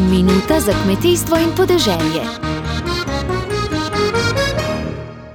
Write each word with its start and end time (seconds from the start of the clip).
Minuta 0.00 0.60
za 0.60 0.72
kmetijstvo 0.82 1.36
in 1.36 1.50
podeželje. 1.56 2.22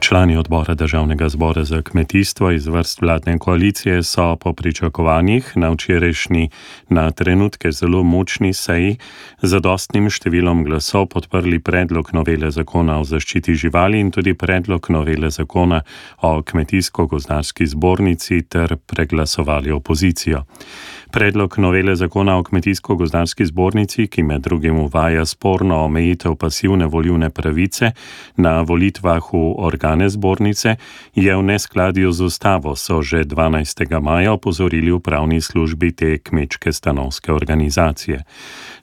Člani 0.00 0.36
odbora 0.36 0.74
državnega 0.74 1.28
zbora 1.28 1.64
za 1.64 1.82
kmetijstvo 1.82 2.50
iz 2.50 2.66
vrst 2.66 3.00
vladne 3.02 3.38
koalicije 3.38 4.02
so 4.02 4.36
po 4.36 4.52
pričakovanjih 4.52 5.52
na 5.56 5.70
včerajšnji, 5.70 6.50
na 6.88 7.10
trenutke 7.10 7.72
zelo 7.72 8.02
močni 8.02 8.52
seji, 8.52 8.96
z 9.42 9.60
dostnim 9.60 10.06
številom 10.10 10.62
glasov 10.64 11.06
podprli 11.06 11.58
predlog 11.58 12.12
novele 12.12 12.50
zakona 12.50 13.00
o 13.00 13.04
zaščiti 13.04 13.54
živali 13.54 14.00
in 14.00 14.10
tudi 14.10 14.34
predlog 14.34 14.86
novele 14.90 15.30
zakona 15.30 15.82
o 16.20 16.42
kmetijsko-gozdarski 16.42 17.66
zbornici 17.66 18.42
ter 18.42 18.76
preglasovali 18.76 19.70
opozicijo. 19.72 20.44
Predlog 21.14 21.58
novele 21.58 21.96
zakona 21.96 22.38
o 22.38 22.42
kmetijsko-gozdarski 22.42 23.44
zbornici, 23.46 24.06
ki 24.06 24.22
med 24.22 24.40
drugim 24.42 24.78
uvaja 24.78 25.24
sporno 25.24 25.76
omejitev 25.84 26.34
pasivne 26.34 26.86
volivne 26.86 27.28
pravice 27.30 27.92
na 28.36 28.62
volitvah 28.62 29.22
v 29.32 29.42
organe 29.58 30.08
zbornice, 30.08 30.74
je 31.14 31.36
v 31.36 31.42
neskladju 31.42 32.12
z 32.12 32.24
ustavo, 32.24 32.74
so 32.76 32.98
že 33.02 33.22
12. 33.24 34.00
maja 34.00 34.32
opozorili 34.32 34.90
v 34.90 34.98
pravni 34.98 35.40
službi 35.40 35.92
te 35.92 36.18
kmečke 36.18 36.72
stanovske 36.72 37.32
organizacije. 37.32 38.24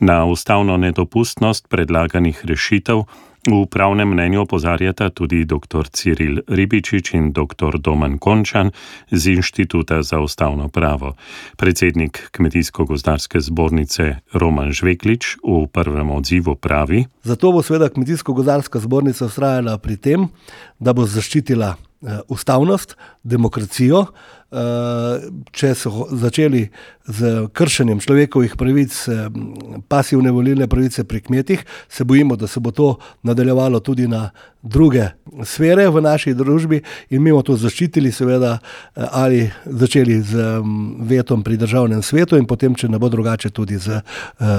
Na 0.00 0.24
ustavno 0.24 0.76
nedopustnost 0.76 1.68
predlaganih 1.68 2.44
rešitev 2.44 3.02
V 3.48 3.64
pravnem 3.64 4.12
mnenju 4.12 4.44
opozarjata 4.44 5.08
tudi 5.08 5.44
dr. 5.48 5.88
Ciril 5.88 6.44
Ribičič 6.44 7.16
in 7.16 7.32
dr. 7.32 7.80
Domen 7.80 8.20
Končan 8.20 8.76
z 9.08 9.40
Inštituta 9.40 10.02
za 10.04 10.20
ustavno 10.20 10.68
pravo. 10.68 11.16
Predsednik 11.56 12.28
Kmetijsko-gozdarske 12.28 13.40
zbornice 13.40 14.20
Roman 14.36 14.68
Žveklič 14.68 15.40
v 15.40 15.64
prvem 15.72 16.10
odzivu 16.12 16.60
pravi: 16.60 17.08
Zato 17.24 17.48
bo 17.52 17.64
seveda 17.64 17.88
Kmetijsko-gozdarska 17.88 18.84
zbornica 18.84 19.24
ustrajala 19.24 19.78
pri 19.80 19.96
tem, 19.96 20.28
da 20.76 20.92
bo 20.92 21.08
zaščitila 21.08 21.72
eh, 21.72 22.20
ustavnost, 22.28 23.00
demokracijo. 23.24 24.12
Eh, 24.48 25.28
če 25.52 25.74
so 25.76 26.06
začeli 26.08 26.62
z 27.04 27.48
kršenjem 27.52 28.00
človekovih 28.00 28.54
pravic, 28.56 28.96
eh, 29.08 29.28
pasivne 29.92 30.32
volilne 30.32 30.64
pravice 30.64 31.04
pri 31.04 31.20
kmetih, 31.20 31.64
se 31.88 32.04
bojimo, 32.04 32.36
da 32.36 32.46
se 32.46 32.60
bo 32.60 32.70
to 32.70 32.96
nadaljevalo 33.22 33.80
tudi 33.80 34.08
na 34.08 34.30
druge 34.62 35.04
sfere 35.44 35.88
v 35.88 36.00
naši 36.00 36.34
družbi 36.34 36.80
in 37.10 37.22
mi 37.22 37.30
bomo 37.30 37.42
to 37.42 37.56
zaščitili, 37.56 38.12
seveda, 38.12 38.58
eh, 38.96 39.04
ali 39.12 39.50
začeli 39.66 40.22
z 40.22 40.34
mm, 40.64 41.04
vetom 41.04 41.44
pri 41.44 41.56
državnem 41.56 42.02
svetu 42.02 42.36
in 42.36 42.46
potem, 42.46 42.74
če 42.74 42.88
ne 42.88 42.98
bo 42.98 43.08
drugače, 43.08 43.50
tudi 43.50 43.76
z 43.76 44.00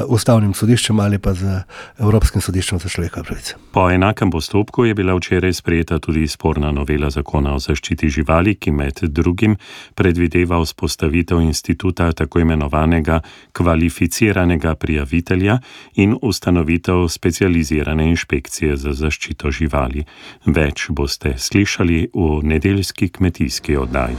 ustavnim 0.08 0.54
sodiščem 0.54 1.00
ali 1.00 1.18
pa 1.18 1.34
z 1.34 1.64
Evropskim 1.98 2.42
sodiščem 2.42 2.80
za 2.80 2.90
človekove 2.90 3.24
pravice. 3.26 3.56
Po 3.72 3.90
enakem 3.90 4.30
postopku 4.30 4.86
je 4.86 4.94
bila 4.94 5.18
včeraj 5.18 5.54
sprejeta 5.54 6.00
tudi 6.00 6.28
sporna 6.28 6.72
novela 6.72 7.10
zakona 7.10 7.56
o 7.56 7.60
zaščiti 7.60 8.10
živali, 8.10 8.56
ki 8.56 8.72
med 8.72 9.02
drugim 9.02 9.58
predvideva 9.96 10.62
vzpostavitev 10.64 11.42
instituta 11.42 12.12
tako 12.12 12.40
imenovanega 12.40 13.22
kvalificiranega 13.54 14.76
prijavitelja 14.76 15.60
in 15.96 16.16
ustanovitev 16.22 17.08
specializirane 17.08 18.10
inšpekcije 18.10 18.78
za 18.78 18.94
zaščito 18.94 19.52
živali. 19.52 20.04
Več 20.46 20.90
boste 20.90 21.34
slišali 21.38 22.10
v 22.14 22.40
nedeljski 22.44 23.10
kmetijski 23.10 23.78
oddaji. 23.78 24.18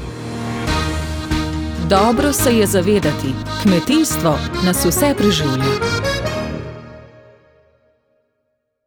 Dobro 1.90 2.32
se 2.32 2.56
je 2.56 2.66
zavedati, 2.66 3.34
kmetijstvo 3.62 4.38
nas 4.64 4.84
vse 4.86 5.14
preživlja. 5.18 5.99